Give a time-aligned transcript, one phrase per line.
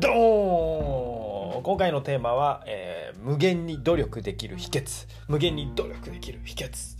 [0.00, 1.62] ドーン。
[1.62, 5.08] 今回のテーマは、えー無限に努力できる秘訣。
[5.26, 6.96] 無限に努力できる秘訣。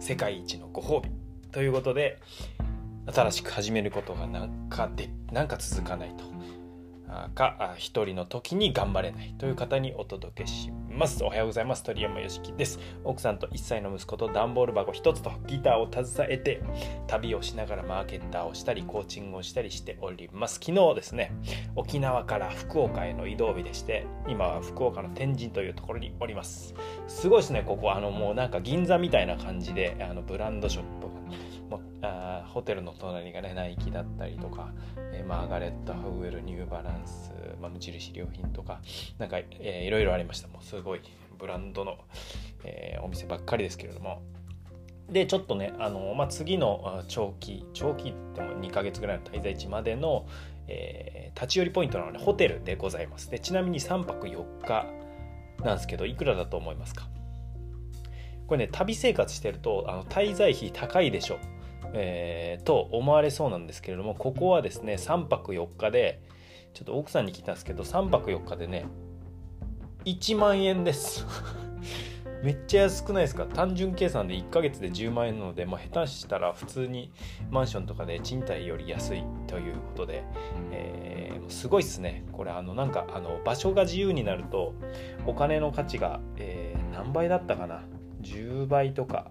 [0.00, 1.10] 世界一のご褒美。
[1.52, 2.18] ということで
[3.06, 6.31] 新しく始めることがなんかでなんか続かないと。
[7.34, 11.22] か一人の時に頑張れないという方にお届けします。
[11.24, 11.82] おはようございます。
[11.82, 12.78] 鳥山よしきです。
[13.04, 16.62] 奥さんと1歳の息子と段ボール箱1つとギターを携えて
[17.06, 20.54] 旅をしながらマーケッターをしたりコーチングをしたりしております。
[20.54, 21.32] 昨日ですね
[21.76, 26.74] 沖縄から福岡への移動日でして今は福岡の天神というところにおります。
[27.08, 27.92] すごいですねここ。
[27.92, 31.11] あのもうなんか銀座みたいな感じであのブランドショップ
[31.72, 34.72] がもうあホテルの隣がねナイキだったりとか、
[35.12, 38.80] えーマーガレット・ハウエルニューバランス、まあ、無印良品とか
[39.18, 40.48] なんか、えーいろいろありました。
[40.48, 41.00] もうすごい
[41.38, 41.98] ブランドの、
[42.64, 44.22] えーお店ばっかりですけれども。
[45.10, 50.26] でちょっとねあの、まあ、次の長期長期っても2ヶ月ぐらいの滞在地までの、
[50.68, 53.30] えー立ち寄りポイントなのでホテルでございます。
[53.30, 54.86] でちなみに3泊4日
[55.64, 57.08] なんですけどいくらだと思いますか？
[58.46, 61.38] これね旅生活してるとあの滞在費高いでしょ、
[61.94, 66.20] えーと思われそうなんですけれどもここはですね3泊4日で
[66.74, 68.86] ちょっと奥さんに聞いたんですけど3泊4日でね
[70.04, 71.26] 1万円です。
[72.42, 73.46] めっちゃ安くないですか？
[73.46, 77.12] 単純計算で1ヶ月で10万円なので、まあ、下手したら普通に
[77.50, 80.24] マンションとかで賃貸より安いということで、
[80.72, 82.24] えーすごいっすね。
[82.32, 84.74] これあのなんかあの場所が自由になると
[85.26, 87.84] お金の価値が、えー何倍だったかな
[88.22, 89.30] ？10倍とか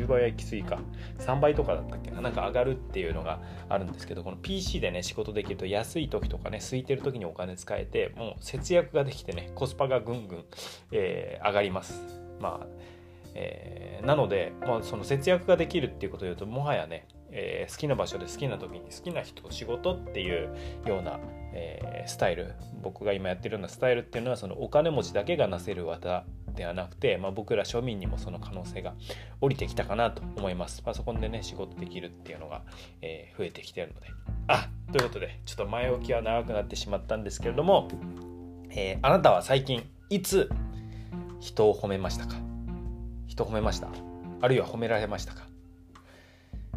[0.00, 0.78] 10倍はき過ぎか。
[1.18, 2.10] 3倍とかだったっけ？
[2.10, 10.44] なんか上がるっていうのがあるんですけどこの PC でね仕事できると安い時とかね空いてる時にお金使えてもう節約ができてねコスパがぐんぐん、
[10.92, 12.02] えー上がります。
[12.40, 12.66] まあ
[13.34, 20.54] えーなので、まあ、その節約ができるっていうことを言うともはやね、えー好きな場所で好きな時に好きな人と仕事っていう
[20.86, 21.18] ような、
[21.52, 26.24] えースタイル僕が今やってるようなスタイルっていうのはそのお金持ちだけがなせる技
[26.54, 28.94] ではなくて、まあ、僕ら庶民にもその可能性が
[29.40, 30.82] 降りてきたかなと思います。
[30.82, 32.62] パソコンでね仕事できるっていうのが、
[33.02, 34.06] えー増えてきてるので。
[34.46, 37.88] あということでちょっと前置きは長くなってしまったんですけれども、
[38.70, 40.50] えーあなたは最近いつ
[41.40, 42.36] 人を褒めましたか？
[43.26, 43.88] 人褒めました？
[44.40, 45.42] あるいは褒められましたか？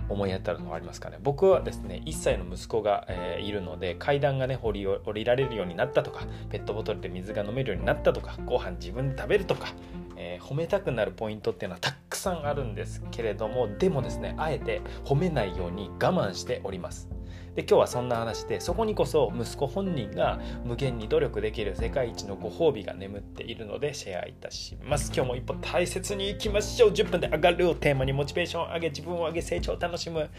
[0.10, 1.18] 思い当たるのはありますかね。
[1.22, 9.74] 僕はですね1歳の息子が、えーいるので階段がね降り降りられるようになったとかペットボトルで水が飲めるようになったとかご飯自分で食べるとか、
[10.16, 17.17] えー褒めたくなるポイントっていうのはたくさんあるんですけれどもでもですねあえて褒めないように我慢しております。
[17.58, 25.12] で今日はそんな話でそこにこそ息子本人が無限に努力できる世界一のご褒美が眠っているのでシェアいたします。
[25.12, 26.92] 今日も一歩大切にいきましょう。
[26.92, 30.30] 10分で上がるをテーマにモチベーションを上げ自分を上げ成長を楽しむ。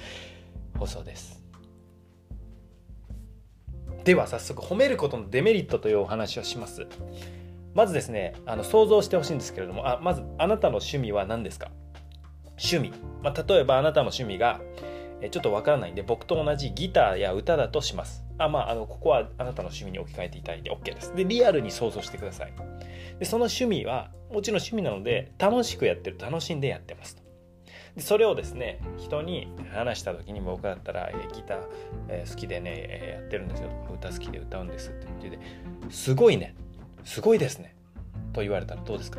[0.78, 1.42] 放送です。
[4.04, 6.86] では早速褒めることのデメリットというお話をします。
[7.74, 11.72] まずですねあの想像してほしいんですけれどもあまずあなたの趣味は何ですか？
[12.62, 12.92] 趣味、
[13.24, 14.60] まあ、例えばあなたの趣味が
[15.30, 18.24] ちょっとわからないんで僕と同じギターや歌だとします。
[18.38, 21.14] あまああのここはあなたの趣味に置き換えていただいて OK です。
[21.16, 22.52] でリアルに想像してください。
[23.18, 27.22] でその趣味はもちろん趣味なので楽しくやってる楽しんでやってますと。
[27.96, 31.58] でそれをですね人に話した時に僕だったら、えーギター、
[32.08, 35.06] えー好きでね、えーやってるんですよ歌好きで歌うんですって。
[35.22, 35.40] 言って
[35.90, 36.54] すごいね。
[37.04, 37.74] すごいですね。
[38.32, 39.18] と言われたらどうですか？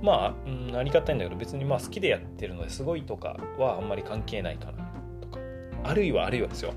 [0.00, 4.85] まあ、うん、ありがたいんだけど別にまあ好きでやってるのですごいとかはあんまり関係ないかな。
[5.88, 6.74] あるいはあるいはですよ。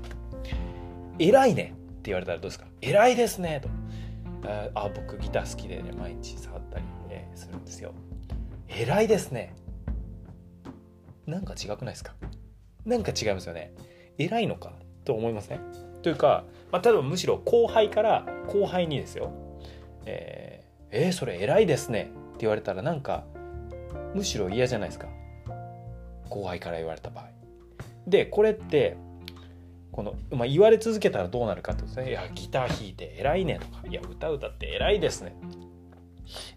[1.18, 1.66] 偉いねっ
[1.96, 2.66] て言われたらどうですか？
[2.80, 3.68] 偉いですねと。
[4.48, 7.92] ああ僕ギター好きでね毎日触ったり、えするんですよ。
[8.68, 9.54] 偉いですね。
[11.26, 12.14] なんか違くないですか？
[12.84, 13.72] なんか違いますよね。
[14.16, 14.72] 偉いのか
[15.04, 15.60] と思いません？
[16.02, 19.32] というか、まあ、例えばむしろ後輩から後輩にですよ。
[20.06, 23.24] えーえーそれ偉いですねって言われたらなんか
[24.14, 25.08] むしろ嫌じゃないですか？
[26.28, 27.39] 後輩から言われた場合。
[28.10, 28.96] でこれって
[29.92, 32.10] この、まあ、言われ続けたらどうなるかってことですね。
[32.10, 33.86] いやギター弾いて偉いねとか。
[33.88, 35.34] いや歌歌って偉いですね。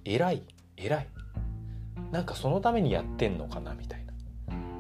[0.04, 0.44] 偉い
[0.78, 1.08] 偉い。
[2.12, 4.14] なんかそのためにやってんのかなみたいな。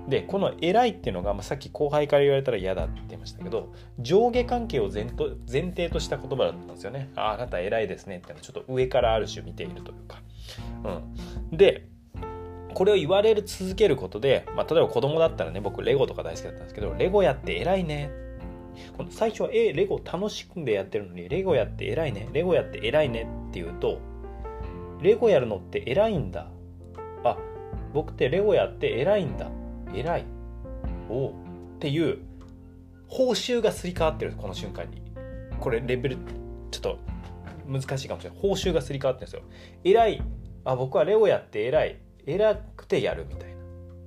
[0.07, 7.09] でこの偉いっていうのが、まあ、さっき後輩から言われたら嫌だって言いましたけど上下関係を前と前提とした言葉だったんですよね。
[7.15, 10.21] ああなた偉いですねっていうのちょっと上からある種見ているというか。
[10.83, 11.87] うん、で
[12.73, 18.11] これを言われる続けることで、まあ、例えば子供だったらね僕レゴとか大好きだったんですけどレゴやって偉いね。
[18.97, 22.27] この最初は「えレゴ楽しくんでやってるのにレゴやって偉いね。
[22.33, 23.99] レゴやって偉いね」って言うと
[25.01, 26.47] レゴやるのって偉いんだ。
[27.23, 27.37] あ
[27.93, 29.49] 僕ってレゴやって偉いんだ。
[29.93, 30.25] 偉い。
[31.09, 31.33] おっ
[31.79, 32.19] ていう
[33.07, 35.01] 報酬がすり替わってるこの瞬間に。
[35.59, 36.17] これレベル
[36.71, 36.97] ちょっと
[37.67, 38.39] 難しいかもしれない。
[38.39, 39.43] 報酬がすり替わってるんですよ。
[39.83, 40.21] 偉い。
[40.65, 41.99] あ僕はレゴやって偉い。
[42.25, 43.55] 偉くてやるみたいな。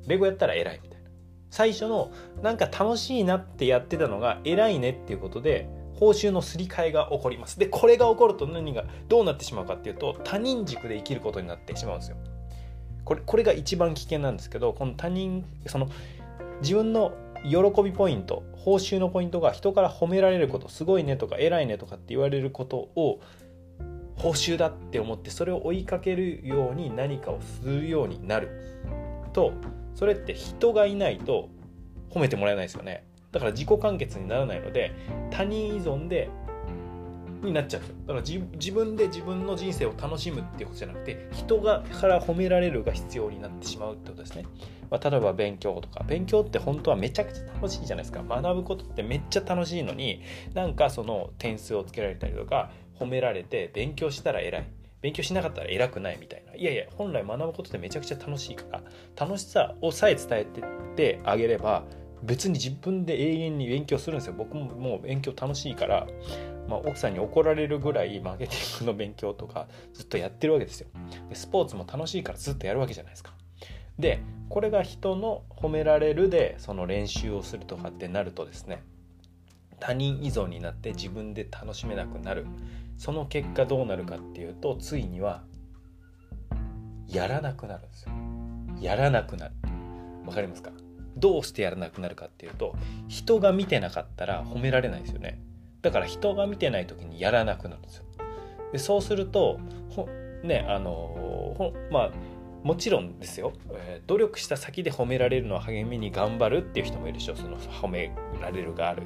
[0.06, 1.10] レゴやったら偉いみたいな。
[1.50, 2.10] 最初の
[2.42, 7.58] なんか楽しいなってやってたのが偉いねっていうことで報酬のすり替えが起こります。
[7.58, 12.16] でこれが起こると何がどうなってしまうかっていうと他人軸で生きることになってしまうんですよ。
[13.04, 15.88] これこれが一番危険なんですけどこの他人その
[16.60, 17.12] 自分の
[17.44, 23.20] 喜びポイント報酬のポイントが人から褒められることすごいねとか偉いねとかって言われることを
[24.16, 28.48] 報酬だって思ってそれを追いかけるように何かをするようになる。
[29.32, 29.52] と
[29.94, 31.48] それって人がいないと
[32.10, 33.04] 褒めてもらえないですよね。
[33.32, 34.92] だから自己完結にならないので
[35.30, 36.30] 他人依存で
[37.42, 37.82] になっちゃう。
[37.82, 38.26] んですよだから
[38.56, 44.44] 自分で自分の人生を楽しむっていうことじゃなくて人がから褒められるが必要になってしまうってことですね、
[44.90, 46.04] まあ、例えば勉強とか。
[46.04, 48.22] 勉強って本当はめちゃくちゃ楽しいじゃないですか。
[48.22, 50.22] 学ぶことってめっちゃ楽しいのに
[50.54, 54.66] なんかその点数をつけられたりとか褒められて勉強したら偉い。
[55.02, 56.54] 勉強しなかったら偉くないみたいな。
[56.54, 58.82] いやいや本来学ぶことってめちゃくちゃ楽しいから。
[59.18, 60.64] 楽しさをさえ伝えてっ
[60.96, 61.84] てあげれば
[62.22, 64.34] 別に自分で永遠に勉強するんですよ。
[64.36, 66.06] 僕ももう勉強楽しいから、
[66.68, 70.88] まあ、奥さんに怒られるぐらいマーケティングの勉強とかずっとやってるわけですよ。
[71.28, 73.32] でスポーツも楽しいからずっとやるわけじゃないですか。
[73.98, 78.82] でこれが人の褒められるでその練習をするとかってなるとですね
[79.80, 82.46] 他人依存になって自分で楽しめなくなる。
[82.96, 85.44] その結果どうなるかっていうとついには
[87.06, 88.12] やらなくなるんですよ。
[88.80, 89.54] やらなくなる。
[90.26, 90.70] わかりますか？
[91.16, 92.74] どうしてやらなくなるかっていうと
[93.08, 95.40] 人が見てなかったら褒められないですよね。
[95.82, 98.04] だから人が見てない時にやらなくなるんですよ。
[98.72, 99.60] でそうすると
[100.42, 102.10] ねあのまあ
[102.62, 108.10] もちろんですよ、えー、努力した先で褒められるのは励みに頑張るっていう人もいるでしょその褒め
[108.42, 109.04] られるがある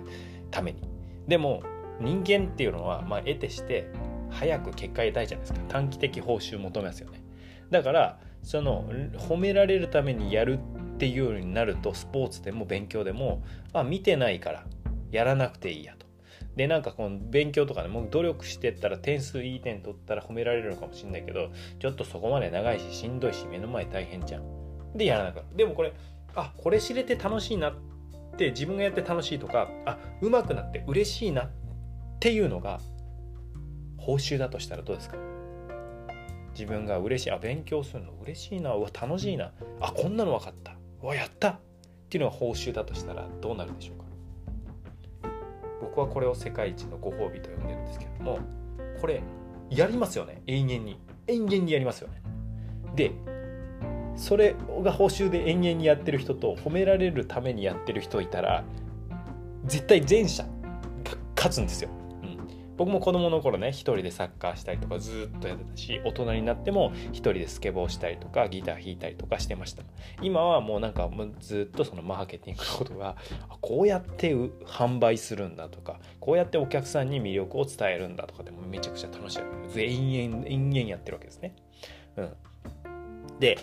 [0.50, 0.82] ために
[1.28, 1.62] でも
[2.00, 3.90] 人間っていうのは、まあ、得てして
[4.30, 7.22] 早く結果得たいじゃないですか短期的報酬求めますよね
[7.70, 10.58] だからその褒められるためにやる
[10.94, 13.42] っていうようになるとスポーツでも勉強でも
[13.72, 14.64] あ見てないから
[15.10, 16.06] やらなくていいやと。
[16.56, 24.96] でなんかこの勉強とかでもう努力してったら点数いい点取ったら褒められるのかもしれないけどちょっとそこまで長いししんどいし目の前大変じゃん。
[24.96, 25.56] でやらなくなる。
[25.56, 25.92] でもこれ
[26.34, 27.74] あこれ知れて楽しいなっ
[28.40, 31.50] て自分がやって楽しいとかあ上手くなって嬉しいなっ
[32.18, 32.80] ていうのが
[33.98, 35.16] 報酬だとしたらどうですか？
[36.52, 40.72] 自分が嬉しいあ勉強するの嬉しいなうわ楽しいなあこんなの分かった
[41.02, 41.58] うわやったっ
[42.08, 44.04] ていうのが報酬だとしたらどうなるでしょうか？
[45.82, 48.38] 僕はこれを世界一のご褒美と呼んでるんですけども
[49.00, 49.22] これ
[49.68, 50.98] やりますよね永遠に。
[51.26, 52.22] 永遠にやりますよね。
[52.96, 53.12] で
[54.16, 58.64] それが報酬で延々にやってる人と褒められるためにやってる人いたら
[59.64, 60.50] 絶対前者が
[61.36, 61.90] 勝つんですよ。
[62.22, 62.76] うん。
[62.76, 69.82] 僕も子供の頃ね一人でサッカーしたりとかずっとやってたし大人になっても一人でスケボーしたりとかギター弾いたりとかしてました。
[70.22, 71.08] 今はもうなんか
[71.40, 73.16] ずっとそのマーケティングのことが
[73.60, 79.40] こうやって販売するんだとかこうやってお客さんに魅力を伝えるんだとかでもめちゃくちゃ楽しい
[79.80, 81.54] 延々延々やってるわけですね。
[82.16, 82.32] うん。
[83.38, 83.58] で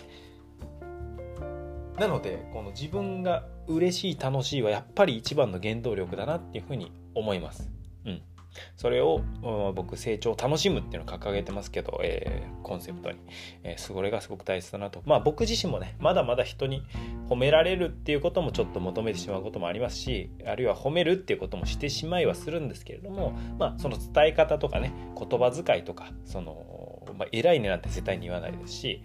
[1.98, 7.70] なのでこの自分が嬉しい楽しいはやっぱり一番の原動力だなっていうふうに思います。
[8.06, 8.22] うん。
[8.76, 9.20] それを
[9.74, 13.18] 僕成長を楽しむっていうのを掲げてますけど、えー、コンセプトに、
[13.62, 15.02] えー、それがすごく大切だなと。
[15.04, 16.82] まあ僕自身もねまだまだ人に
[17.28, 29.02] 褒められるっていうこともちょっと求めてしまうこともありますしあるいは褒めるっていうこともしてしまいはするんですけれどもまあその伝え方とかね言葉遣いとかその、まあ、偉いねなんて絶対に言わないですし、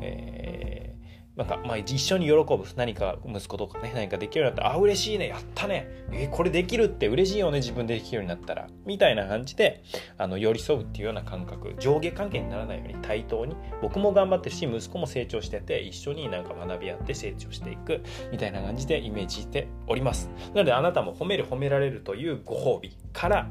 [0.00, 1.01] えー
[1.36, 2.64] なんか、まあ、一緒に喜ぶ。
[2.76, 8.68] 何か息子とかね、何かできるようになったら、あ、嬉しいね、やったね、え、これできるって嬉しいよね、自分でできるようになったら。
[8.84, 9.82] みたいな感じで、
[10.18, 20.28] あの、寄り添うっていうような感覚、上下関係にならないように対等に、僕も頑張ってるし、息子も成長してて、一緒になんか学び合って成長していく、みたいな感じでイメージしております。
[20.52, 23.48] なので、あなたも褒める褒められるというご褒美から、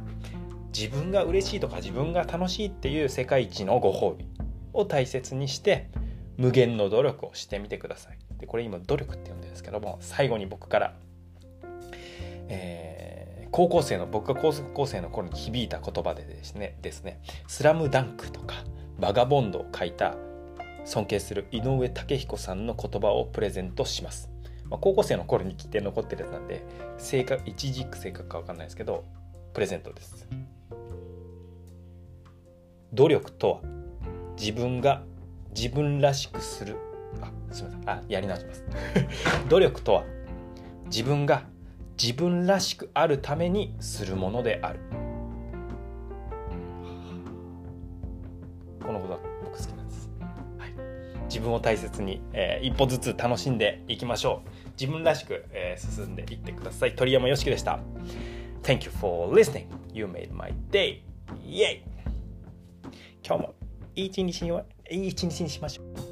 [0.72, 4.26] 自分が嬉しいとか自分が楽しいっていう世界一のご褒美
[4.72, 5.90] を大切にして、
[6.38, 8.18] 無限の努力をしてみてください。
[8.40, 10.94] でこれ今努力って呼んでるんですけども最後に僕から、
[12.48, 18.64] えー、高校生の僕が高校生の頃に響いた言葉でですね「ですねスラムダンクとか
[19.00, 20.16] 「バガボンド」を書いた
[20.86, 24.32] 尊敬する井上武彦さんの言葉をプレゼントします。
[24.68, 26.64] まあ、高校生の頃に聞いて残ってるやつなんで
[26.98, 29.04] 正確一軸正確か分かんないですけど
[29.54, 30.28] プレゼントです。
[32.94, 33.62] 努力とは
[34.38, 35.04] 自分が
[35.56, 36.78] 自分らしくする。
[37.22, 37.90] あすみません。
[37.90, 38.64] あやり直します。
[39.50, 40.04] 努力とは
[40.86, 41.44] 自分が
[42.02, 44.80] 自分らしくあるためにするものである。
[48.84, 50.10] このことは僕好きなんです、
[50.58, 50.74] はい、
[51.26, 54.50] 自分を大切に、えー、一歩ずつ楽しんでいきましょう。
[54.72, 56.96] 自分らしく、えー、進んでいってください。
[56.96, 57.80] 鳥山よしきでした。
[58.64, 59.68] Thank you for listening.
[59.94, 61.02] You made my day.
[61.46, 61.84] イエイ
[63.26, 63.54] 今日も
[63.96, 64.52] いい一日に
[64.92, 66.11] いい一日にしましょう。